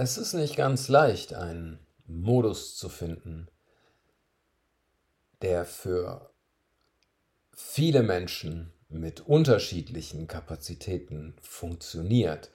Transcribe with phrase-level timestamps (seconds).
[0.00, 3.48] Es ist nicht ganz leicht, einen Modus zu finden,
[5.42, 6.30] der für
[7.52, 12.50] viele Menschen mit unterschiedlichen Kapazitäten funktioniert.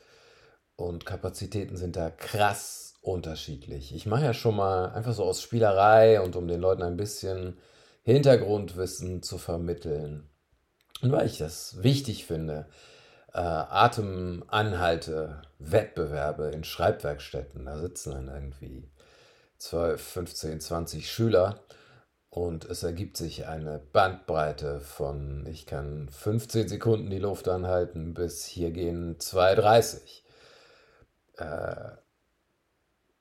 [0.77, 3.93] Und Kapazitäten sind da krass unterschiedlich.
[3.93, 7.57] Ich mache ja schon mal einfach so aus Spielerei und um den Leuten ein bisschen
[8.03, 10.29] Hintergrundwissen zu vermitteln.
[11.01, 12.69] Und weil ich das wichtig finde,
[13.33, 17.65] äh, Atemanhalte, Wettbewerbe in Schreibwerkstätten.
[17.65, 18.89] Da sitzen dann irgendwie
[19.57, 21.59] 12, 15, 20 Schüler
[22.29, 28.45] und es ergibt sich eine Bandbreite von, ich kann 15 Sekunden die Luft anhalten, bis
[28.45, 30.21] hier gehen 2,30.
[31.37, 31.97] Äh,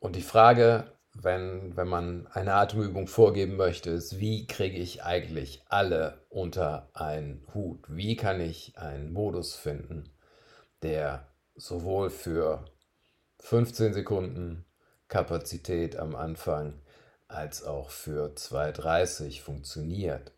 [0.00, 5.62] und die Frage, wenn, wenn man eine Atemübung vorgeben möchte, ist, wie kriege ich eigentlich
[5.68, 7.84] alle unter einen Hut?
[7.88, 10.10] Wie kann ich einen Modus finden,
[10.82, 12.64] der sowohl für
[13.40, 14.64] 15 Sekunden
[15.08, 16.80] Kapazität am Anfang
[17.28, 20.32] als auch für 2,30 funktioniert.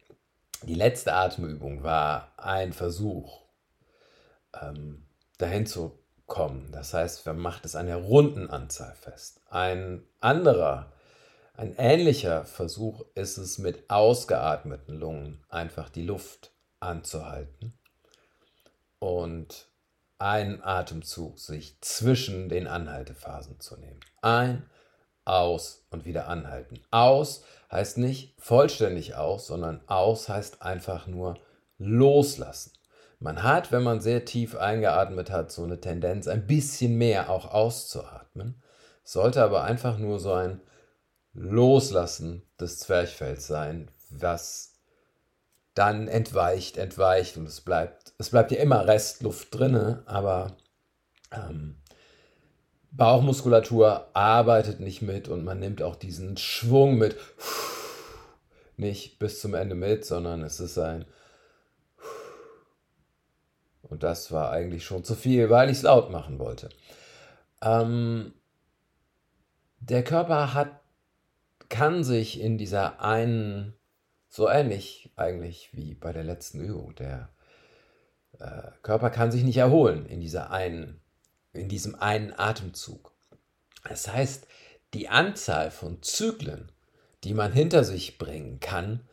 [0.63, 3.43] Die letzte Atemübung war ein Versuch,
[4.61, 5.07] ähm,
[5.39, 6.71] dahin zu kommen.
[6.73, 9.41] Das heißt, man macht es an der runden Anzahl fest.
[9.51, 10.93] Ein anderer,
[11.55, 17.79] ein ähnlicher Versuch ist es mit ausgeatmeten Lungen einfach die Luft anzuhalten
[18.99, 19.69] und
[20.19, 24.01] einen Atemzug sich zwischen den Anhaltephasen zu nehmen.
[24.23, 24.69] Ein,
[25.25, 26.81] aus und wieder anhalten.
[26.91, 31.39] Aus heißt nicht vollständig aus, sondern aus heißt einfach nur
[31.79, 32.73] loslassen.
[33.25, 37.51] Man hat, wenn man sehr tief eingeatmet hat, so eine Tendenz, ein bisschen mehr auch
[37.51, 38.63] auszuatmen.
[39.03, 40.61] Sollte aber einfach nur so ein
[41.33, 44.75] Loslassen des Zwerchfells sein, was
[45.73, 50.59] dann entweicht, entweicht und es bleibt, es bleibt ja immer Restluft drinne, aber
[51.33, 51.77] ähm,
[52.91, 57.17] Bauchmuskulatur arbeitet nicht mit und man nimmt auch diesen Schwung mit
[58.77, 61.07] nicht bis zum Ende mit, sondern es ist ein
[63.95, 66.69] und das war eigentlich schon zu viel, weil ich es laut machen wollte.
[67.63, 68.35] Ähm,
[69.79, 70.81] der Körper hat,
[71.69, 73.75] kann sich in dieser einen,
[74.29, 77.29] so ähnlich eigentlich wie bei der letzten Übung, der
[78.41, 81.01] äh, Körper kann sich nicht erholen in dieser einen
[81.53, 83.13] in diesem einen Atemzug.
[83.89, 84.49] Das heißt,
[84.93, 86.73] die Anzahl von Zyklen,
[87.23, 89.07] die man hinter sich bringen kann,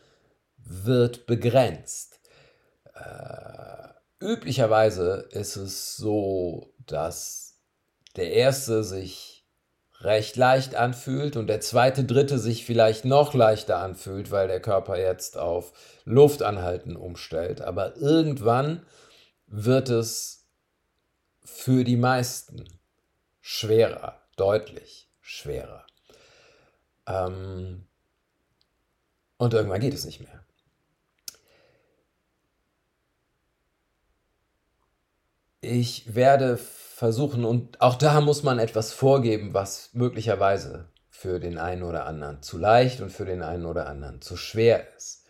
[0.58, 2.20] wird begrenzt.
[2.96, 7.60] Äh, üblicherweise ist es so, dass
[8.16, 9.46] der erste sich
[10.00, 14.98] recht leicht anfühlt und der zweite, dritte sich vielleicht noch leichter anfühlt, weil der Körper
[14.98, 15.74] jetzt auf
[16.06, 17.62] Luftanhalten umstellt.
[17.62, 18.86] Aber irgendwann
[19.48, 20.48] wird es
[21.44, 22.68] für die meisten
[23.42, 25.86] schwerer, deutlich schwerer.
[27.08, 27.88] Ähm,
[29.38, 30.44] und irgendwann geht es nicht mehr.
[35.62, 41.84] Ich werde versuchen, und auch da muss man etwas vorgeben, was möglicherweise für den einen
[41.84, 45.28] oder anderen zu leicht und für den einen oder anderen zu schwer ist.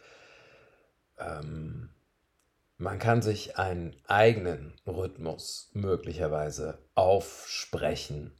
[1.19, 1.89] Ähm,
[2.77, 8.31] man kann sich einen eigenen Rhythmus möglicherweise aufsprechen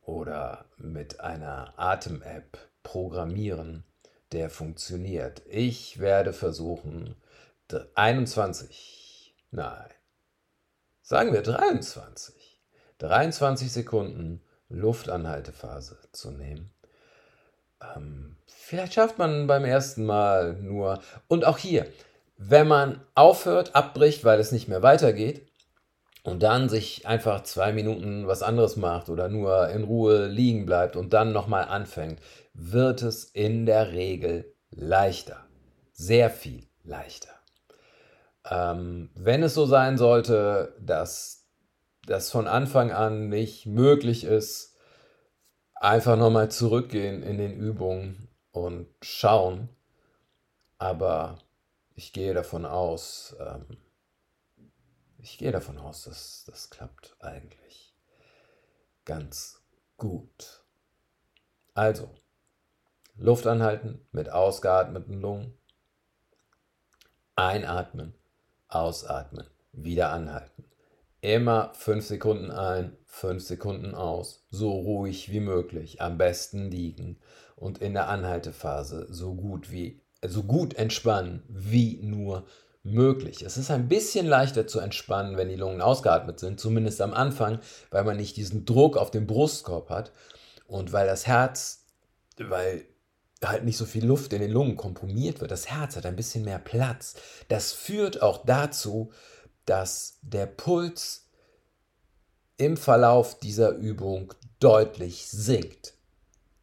[0.00, 3.84] oder mit einer Atem-App programmieren,
[4.32, 5.42] der funktioniert.
[5.46, 7.16] Ich werde versuchen,
[7.94, 9.90] 21, nein,
[11.08, 12.60] sagen wir 23,
[12.98, 16.70] 23 Sekunden Luftanhaltephase zu nehmen.
[17.80, 21.86] Ähm, vielleicht schafft man beim ersten Mal nur, und auch hier,
[22.36, 25.50] wenn man aufhört, abbricht, weil es nicht mehr weitergeht
[26.24, 30.94] und dann sich einfach zwei Minuten was anderes macht oder nur in Ruhe liegen bleibt
[30.94, 32.20] und dann nochmal anfängt,
[32.52, 35.42] wird es in der Regel leichter.
[35.94, 37.37] Sehr viel leichter.
[38.50, 41.46] Ähm, wenn es so sein sollte, dass
[42.06, 44.76] das von Anfang an nicht möglich ist,
[45.74, 49.68] einfach nochmal zurückgehen in den Übungen und schauen.
[50.78, 51.38] Aber
[51.94, 53.76] ich gehe davon aus, ähm,
[55.18, 57.94] ich gehe davon aus, dass das klappt eigentlich
[59.04, 59.62] ganz
[59.96, 60.64] gut.
[61.74, 62.08] Also,
[63.16, 65.58] Luft anhalten mit ausgeatmeten Lungen.
[67.34, 68.14] Einatmen,
[68.68, 70.64] ausatmen, wieder anhalten.
[71.20, 77.18] Immer 5 Sekunden ein, 5 Sekunden aus, so ruhig wie möglich, am besten liegen.
[77.56, 82.46] Und in der Anhaltephase so gut wie so gut entspannen wie nur
[82.82, 83.42] möglich.
[83.42, 87.60] Es ist ein bisschen leichter zu entspannen, wenn die Lungen ausgeatmet sind, zumindest am Anfang,
[87.90, 90.12] weil man nicht diesen Druck auf dem Brustkorb hat.
[90.66, 91.84] Und weil das Herz,
[92.36, 92.84] weil
[93.44, 95.50] halt nicht so viel Luft in den Lungen komprimiert wird.
[95.50, 97.14] Das Herz hat ein bisschen mehr Platz.
[97.48, 99.12] Das führt auch dazu,
[99.64, 101.26] dass der Puls
[102.56, 105.94] im Verlauf dieser Übung deutlich sinkt.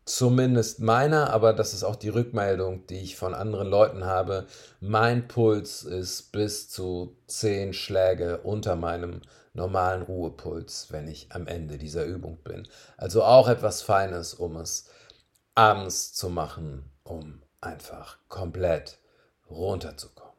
[0.04, 4.46] Zumindest meiner, aber das ist auch die Rückmeldung, die ich von anderen Leuten habe.
[4.80, 9.22] Mein Puls ist bis zu 10 Schläge unter meinem
[9.54, 12.68] normalen Ruhepuls, wenn ich am Ende dieser Übung bin.
[12.98, 14.90] Also auch etwas Feines, um es
[15.56, 19.00] abends zu machen, um einfach komplett
[19.50, 20.34] runterzukommen.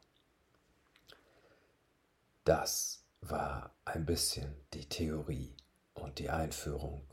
[2.45, 5.55] Das war ein bisschen die Theorie
[5.95, 7.03] und die Einführung.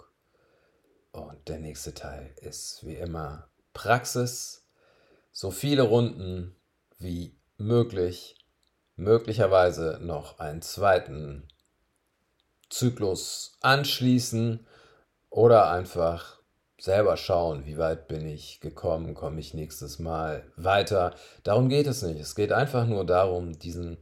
[1.13, 4.65] Und der nächste Teil ist wie immer Praxis.
[5.33, 6.55] So viele Runden
[6.99, 8.37] wie möglich.
[8.97, 11.49] Möglicherweise noch einen zweiten
[12.69, 14.67] Zyklus anschließen
[15.31, 16.39] oder einfach
[16.79, 21.15] selber schauen, wie weit bin ich gekommen, komme ich nächstes Mal weiter.
[21.43, 22.21] Darum geht es nicht.
[22.21, 23.99] Es geht einfach nur darum, diesen,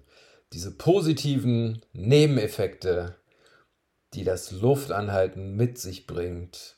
[0.53, 3.17] diese positiven Nebeneffekte,
[4.15, 6.77] die das Luftanhalten mit sich bringt,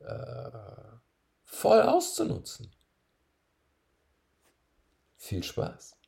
[0.00, 0.50] äh,
[1.44, 2.72] voll auszunutzen.
[5.16, 5.99] Viel Spaß.